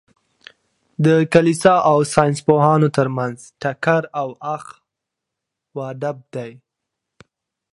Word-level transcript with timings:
د 1.05 1.07
کلیسا 1.33 1.75
او 1.91 1.97
ساینس 2.13 2.37
پوهانو 2.47 2.89
تر 2.97 3.07
منځ 3.17 3.37
ټکر 3.61 4.01
او 4.21 4.27
اخ 4.55 4.63
و 5.75 5.77
ډب 6.01 6.17
دئ. 6.33 6.51